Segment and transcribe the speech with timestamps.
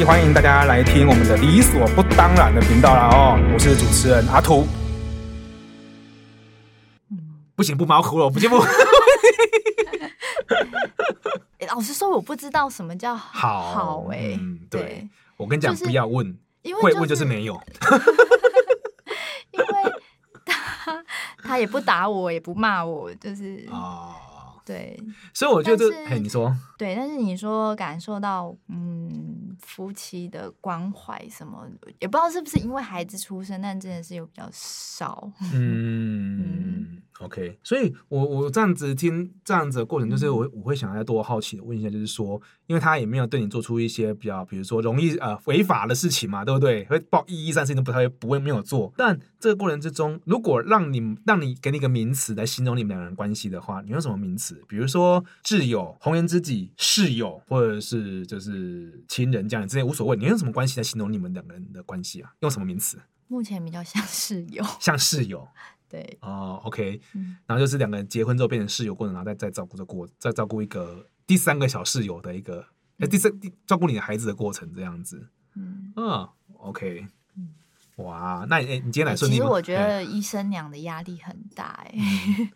[0.00, 4.66] 里，欢迎大家来听我们的理所不当然的频道啦哦，我是主持人阿图。
[7.54, 8.56] 不行，不猫哭了，我不行不。
[11.68, 14.58] 老实说，我不知道什么叫好好哎、欸嗯。
[14.70, 15.06] 对，
[15.36, 16.26] 我跟你讲，就是、不要问，
[16.62, 17.60] 因为、会问就是没有。
[19.52, 19.66] 因为
[20.46, 21.04] 他
[21.42, 24.14] 他也不打我，也不骂我，就是哦。
[24.64, 24.98] 对，
[25.34, 31.66] 所以我觉得，哎，你说，对，但是你说感受到，嗯，夫妻的关怀什么，
[31.98, 35.30] 也不知道是不是因为孩子出生，但真的是有比较少。
[35.52, 36.38] 嗯。
[36.42, 36.79] 嗯
[37.20, 46.84] OK，所以我我这样子听这样子的过程，就是我我会想要多好奇的问一下，就是说，因为他也没有对你做出一些比较，比如说容易呃违法的事情嘛，对不对？
[46.86, 48.90] 会报一一三事情都不太会不会没有做。
[48.96, 54.62] 但这个过程之中，如果让你让你给你一个名词来形容你们两人关系的话，你用什么名词？
[54.66, 60.16] 比如说挚友、红颜知己、室友，或者是就是亲人这样，这些无所谓。
[60.16, 62.32] 你用什么关系来形容你们两个人的关系啊？
[62.40, 62.98] 用什么名词？
[63.28, 65.46] 目前比较像室友，像室友。
[65.90, 66.18] 对。
[66.22, 66.98] 哦，OK，
[67.46, 72.60] 然后就是两个人结婚之后变成室友过程，然后再再照顾着过，再照顾一个第三个小室友的一个，
[72.98, 73.30] 哎、嗯，第三
[73.66, 77.06] 照顾你的孩子的过程这样子，嗯，嗯，OK，
[77.96, 82.50] 哇，那哎，你今天来说，其实我觉得医生娘的压力很大，哎、嗯，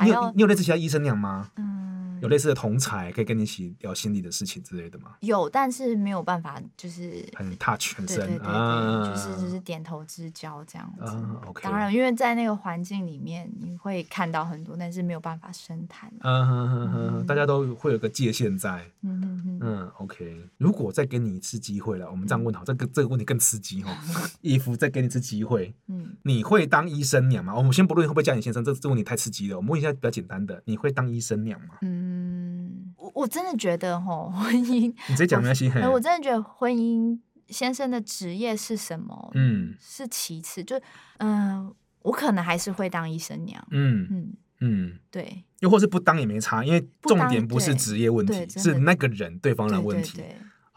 [0.00, 1.50] 还有你有类似其他医生那样吗？
[1.56, 1.78] 嗯。
[2.20, 5.12] 有类似的同才可以跟你一起聊心理的事情之类的吗？
[5.20, 11.02] 有，但是没有办法，就是很 touch 很深，对对对对啊、就是就是点头之交这样子。
[11.02, 16.12] 啊 okay、当然，因为在那个环境里面，你会看到很多，但是没有办法深谈。
[16.20, 18.84] 嗯哼哼哼，大家都会有个界限在。
[19.00, 20.44] 嗯哼哼嗯，OK。
[20.58, 23.96] 如果再给你一次机会了，我们这样问好，这个这个问题更刺激哈。
[24.42, 27.54] 衣服再给你一次机会，嗯，你会当医生娘吗？
[27.56, 29.56] 我们先不论会不会叫你先生，这这问题太刺激了。
[29.56, 31.78] 我们问一下比较简单的，你会当医生娘吗？
[31.82, 32.92] 嗯。
[32.96, 35.68] 我我真的觉得吼，婚姻你直接讲那些。
[35.88, 39.30] 我真的觉得婚姻先生的职业是什么？
[39.34, 40.76] 嗯，是其次，就
[41.18, 43.66] 嗯、呃，我可能还是会当医生娘。
[43.70, 45.44] 嗯嗯嗯，对。
[45.60, 50.22] 又或是不当也没差，因为重点不是职业问题，是那个人对方的问题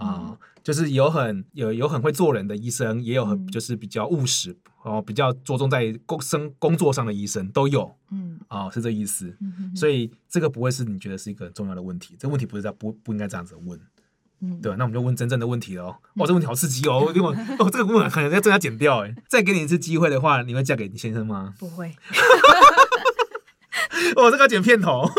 [0.04, 0.38] 啊。
[0.64, 7.94] 就是有很有有很会做人的医生，也有很就是比较务实哦，比较着重在工生工作上的医生都有。
[8.12, 9.36] 嗯，啊，是这意思。
[9.76, 12.16] 所以这个不会是你觉得是一个很重要的问题。
[12.18, 13.78] 这个问题不是在不不应该这样子问。
[14.40, 15.88] 嗯，对，那我们就问真正的问题了。
[15.88, 17.12] 哇，这个问题好刺激哦！
[17.14, 19.14] 因为哦，这个问题可能要真要剪掉哎。
[19.28, 21.54] 再给你一次机会的话，你会嫁给你先生吗？
[21.60, 21.94] 不会。
[24.16, 25.10] 哦，这个要剪片头。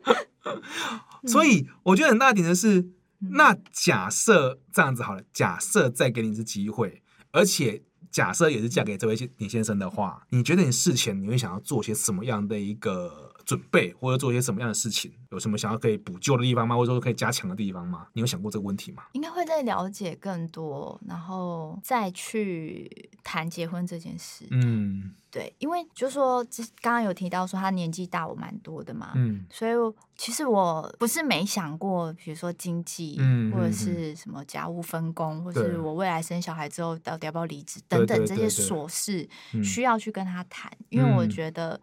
[1.26, 2.90] 所以我觉得很大点的是。
[3.20, 15.12] 那假设这样子好了，假设再给你一次机会，而且假设也是嫁给这位李先生的话，你觉得你事前你会想要做些什么样的一个准备，或者做些什么样的事情？
[15.30, 16.74] 有什么想要可以补救的地方吗？
[16.76, 18.06] 或者说可以加强的地方吗？
[18.14, 19.04] 你有想过这个问题吗？
[19.12, 24.44] 应该会再了解更多，然后再去谈结婚这件事。
[24.50, 25.12] 嗯。
[25.30, 26.44] 对，因为就是说，
[26.80, 29.70] 刚刚有提到说他年纪大我蛮多的嘛，嗯，所以
[30.16, 39.28] 其实我不是没想过，比如说经济，嗯，或者是什么家务分工，嗯、或者是我未来生小孩之后到底要不要离职等等这些琐事，
[39.62, 41.80] 需要去跟他谈，嗯、因为我觉得。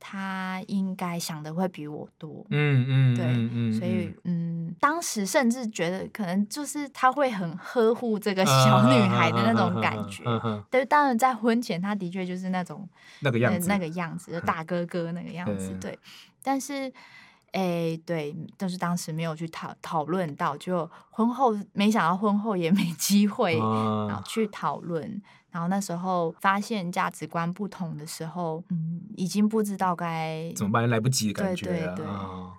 [0.00, 10.22] 他应该想的会比我多，嗯嗯，对，嗯嗯、所以嗯，当时甚至觉得可能就是他会很呵护这个小女孩的那种感觉，
[10.70, 12.88] 对，当然在婚前他的确就是那种
[13.20, 14.40] 那个样子，那个样子，就。
[14.40, 15.98] 大哥哥那个样子， 对，
[16.42, 16.92] 但是。
[17.52, 32.06] 哎、欸，对，但是当时没有去讨讨论到，就婚后没想到婚后也没机会，啊、然后去讨论，然后那时候发现价值观不同的时候，嗯，已经不知道该怎么办，来不及的感觉，对对。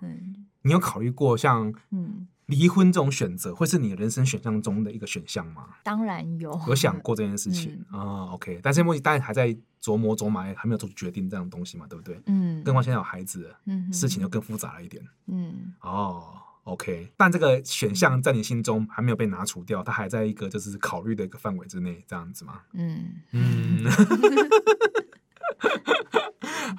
[0.02, 2.26] 嗯，你有考虑过像嗯？
[2.50, 5.68] 离婚这种选择会是你人生选项中的一个选项吗？
[5.82, 8.30] 当然有，有想过这件事情啊、嗯哦。
[8.32, 12.20] OK，但是目前当然还在琢磨琢磨，还没有做决定这样的东西嘛，对不对？
[12.26, 12.62] 嗯。
[12.62, 15.02] 更何况现在有孩子，嗯，事情就更复杂了一点。
[15.28, 15.72] 嗯。
[15.80, 16.34] 哦
[16.64, 22.60] ，OK，但这个选项在你心中还没有被拿除掉，它还在一个就是考虑的一个范围之内，这样子吗？
[22.74, 23.84] 嗯嗯。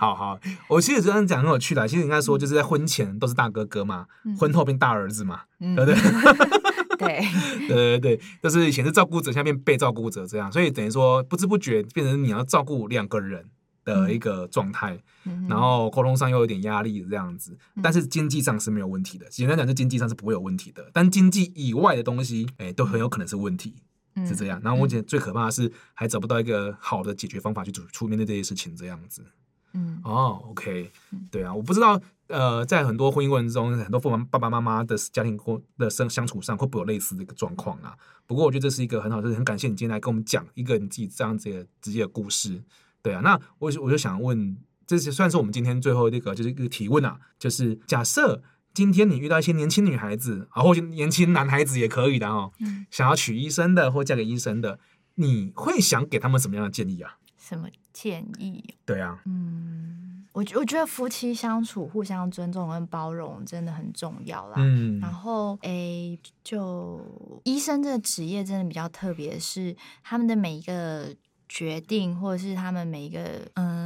[0.02, 1.88] 好好，我其实这样讲很有趣的。
[1.88, 6.02] 其实应该说，就是在婚前都是大哥哥嘛，嗯、婚后变大儿子嘛，嗯、对不对？
[6.98, 7.22] 对
[7.70, 13.46] 对对对，就是以前是照顾者，现在变被照顾者这样，所以等于说不知不觉变成你要照顾两个人
[13.86, 17.56] 的一个状态，嗯、然后沟通上又有点压力这样子。
[17.84, 20.90] 但是经济上是没有问题的，简单讲，就经济上是不会有问题的。
[20.92, 23.76] 但经济以外的东西，哎，都很有可能是问题，
[24.16, 24.60] 嗯、是这样。
[24.64, 29.24] 然后我觉得最可怕的是，还找不到一个好的解决方法去出出面对这些事情这样子。
[29.74, 30.92] 嗯，哦，OK，
[31.30, 37.96] 对啊，我不知道，呃，在很多婚姻过程中，很多父母爸爸妈妈的家庭过的生相处上，会不会有类似的一个状况啊？
[38.28, 42.62] 不过我觉得这是一个很好，就是很感谢你今天来跟我们讲一个你自己这样子的直接的故事。
[43.02, 48.42] 对啊，那我我就想问，这是算是我们今天最后那个就是一个提问啊，就是假设
[48.74, 54.80] 今天你遇到一些年轻女孩子啊，或者年轻男孩子也可以的哦，嗯、想要娶医生的或嫁给医生的，
[55.16, 57.18] 你会想给他们什么样的建议啊？
[57.42, 58.64] 什么建议？
[58.86, 64.58] 对啊，嗯，我觉我觉得夫妻相处互相尊重跟包容真的很重要啦。
[64.60, 67.02] 嗯，然后诶，就
[67.44, 71.16] 医生这个职业真的比较特别，是他们的每一个。
[71.54, 73.81] 决定，或者是他们每一个嗯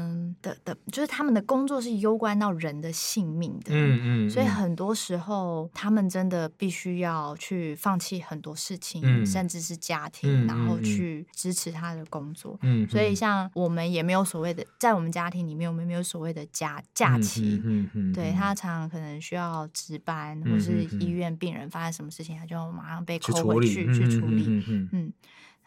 [0.45, 12.55] 的的，就是他们的工作是攸关到人的性命的，嗯嗯，所以很多时候他们真的必须要去放弃很多事情，嗯、甚至是家庭，嗯、然后去支持他的工作。
[12.61, 24.89] 嗯，所以像我们也没有所谓的，在我们家庭里面，我们没有所谓的假假期，嗯嗯，对他常常可能需要值班，或是医院病人发生什么事情，他就马上被扣回去去处理，嗯。
[24.91, 25.13] 嗯。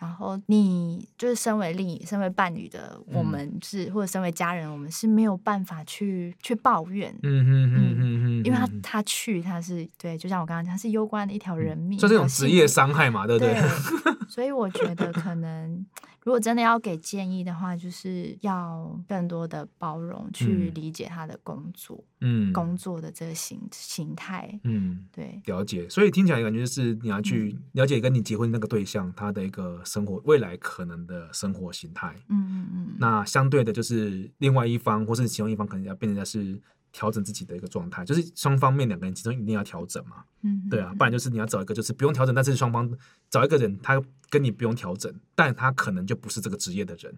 [0.00, 13.54] 嗯然后你就是身为另一身为伴侣的我们是，嗯、或者身为家人，我们是没有办法去去抱怨，嗯嗯嗯嗯嗯，因为他他去他是对，就像我刚刚讲，他是攸关的一条人命，就这种职业伤害嘛，对不对？
[13.54, 15.86] 对所以我觉得可能。
[16.24, 25.88] 如果真的要给建议的话，就是要更多的包容，去理解他的工作，嗯，工作的这个形形态，嗯，对，了解。
[25.88, 32.96] 所以听起来感觉就是你要去了解跟你结婚那个对象他的一个生活未来可能的生活形态，嗯嗯嗯。
[32.98, 36.60] 那相对的，就是另外一方或是其中一方可能要变成是。
[36.92, 42.90] 调整自己的一个状态，就是双方面两个人其中一定要调整嘛，嗯，对啊，不然就是你要找一个就是不用调整，但是双方
[43.30, 47.14] 找一个人，他跟你不用调整，但他可能就不是这个职业的人，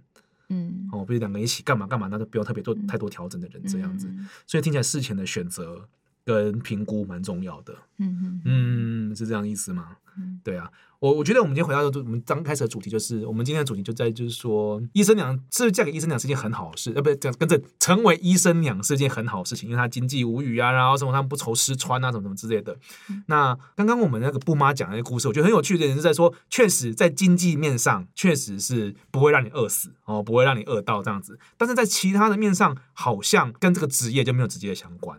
[0.49, 5.89] 嗯，哦，比如两个人一起干嘛干嘛，那就不用特别做太多调整的人这样子，嗯，所以听起来事前的选择
[6.31, 9.97] 跟评估蛮重要的，嗯嗯，嗯，是这样意思吗？
[10.17, 10.71] 嗯，对啊。
[11.01, 16.93] 我我觉得我们今天回到我们刚开始的主题，就是我们今天的主题就在就是说，医生娘是嫁给医生娘是件很好的事？
[16.95, 22.77] 呃，不是，跟着成为医生娘是件很好的事情，因为她经济无语啊，然后生活上不愁吃穿啊，什么什么之类的。
[23.09, 35.19] 嗯、那刚刚我们那个布妈讲的那个故事，我觉得很有趣的人是在说，确实在经济面上确实是不会让你饿死哦，不会让你饿到这样子，但是在其他的面上，好像跟这个职业就没有直接的相关。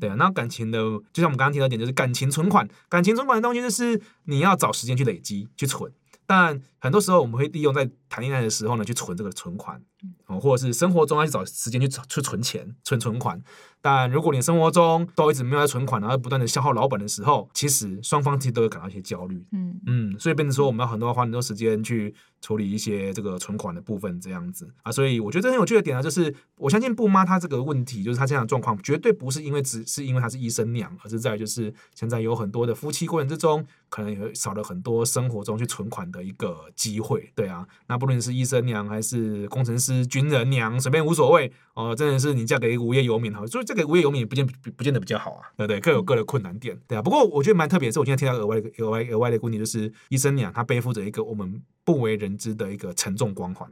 [0.00, 0.78] 对啊，那感情的，
[1.12, 5.92] 就像我们刚刚提到一点，就是感情存款，感情存款的东西就是你要找时间去累积、去存，
[6.26, 9.80] 但很多时候我们会利用在谈恋爱的时候呢，去存这个存款，
[10.26, 13.42] 哦，或者是生活中要去找时间去去存钱、存存款。
[13.80, 19.40] 但如果你生活中都一直没有在存款，然后不断的消耗老本的时候，其实双方其实都会感到一些焦虑。
[19.52, 24.90] 嗯嗯，所以变成说我们要很多花很多时间去处理一些这个存款的部分，这样子啊。
[24.90, 37.30] 所以我觉得很有趣的点呢，就是我相信布妈她这个问题，就是她这样的状况，绝对不是因为只是因为她是医生娘，而是在就是现在有很多的夫妻过程之中，可能也少了很多生活中去存款的一个机会。
[37.36, 41.94] 对啊，那不论是医生娘还是工程师、是军人娘，随便无所谓哦。
[41.94, 43.68] 真的是你嫁给一个无业游民哈，所以。
[43.68, 45.78] 这个无业游民不见不见得比较好啊，对不对？
[45.78, 47.02] 各有各的困难点，对啊。
[47.02, 53.70] 不过我觉得蛮特别是，我今天听到额外额外额外的观点，就是医生娘她背负着一个我们不为人知的一个沉重光环，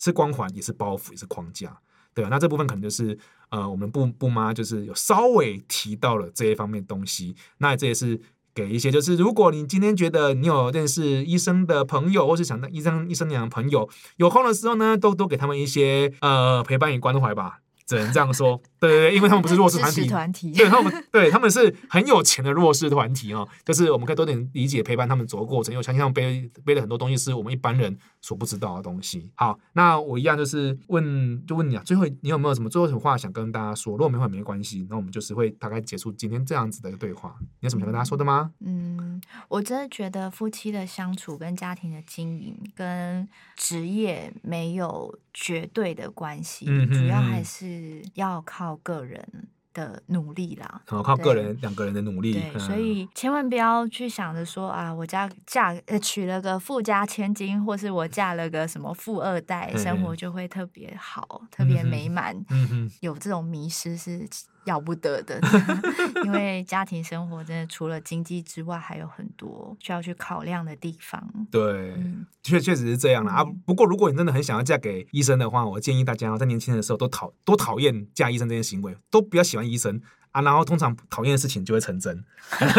[0.00, 1.78] 是光环也是包袱也是框架，
[2.12, 2.28] 对啊。
[2.28, 3.16] 那这部分可能就是
[3.50, 7.36] 呃，我们布布妈就是有稍微提到了这一方面东西。
[7.58, 8.20] 那这也是
[8.58, 17.60] 给一些就是如果你今天觉得你有认识医生的朋友，或是想当医生医生娘的朋友，有空的时候呢，都多给他们一些呃陪伴与关怀吧。
[17.88, 23.48] 只能这样说，对对对，因为他们不是弱势团体，团体对他们，对他们是很有钱的弱势团体哦。
[23.64, 29.30] 就是我们可以多点理解陪伴他们走的过程，因为相信他们背背了很多东西，是我们一般人所不知道的东西。
[29.34, 33.92] 好，那我一样就是问，就问你啊，最后你有没有什么最后什么话想跟大家说？
[33.92, 37.34] 如果没话没关系，那我们就是会大概结束今天这样子的一个对话。
[37.40, 38.50] 你有什么想跟大家说的吗？
[38.60, 39.18] 嗯，
[39.48, 43.26] 我真的觉得夫妻的相处跟家庭的经营跟
[43.56, 47.77] 职业没有绝对的关系，主要还是。
[47.78, 49.26] 是要靠个人
[49.72, 52.32] 的努力啦，好靠个人两个人的努力。
[52.32, 62.34] 对，所以千万不要去想着说啊，我家嫁呃娶了个富家千金，或是我嫁了个什么富二代，生活就会特别好，特别美满。
[62.50, 64.28] 嗯哼，有这种迷失是。
[64.68, 65.40] 要不得的，
[66.24, 71.26] 因为家庭生活真的除了经济之外，还有很多需要去考量的地方。
[71.50, 73.32] 对，嗯、确确实是这样啦。
[73.36, 73.44] 啊。
[73.64, 80.00] 不过，如果你真的很想要嫁给医生的话，我建议大家在年轻的时候都讨都讨厌嫁医生这件行为，都比较喜欢医生
[80.32, 80.42] 啊。
[80.42, 82.22] 然后，通常讨厌的事情就会成真。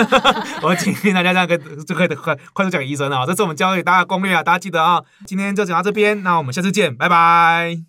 [0.62, 3.26] 我建议大家这样跟就可以快快速讲给医生啊。
[3.26, 5.04] 这是我们教给大家的攻略啊，大家记得啊。
[5.26, 7.82] 今天就讲到这边，那我们下次见，拜拜。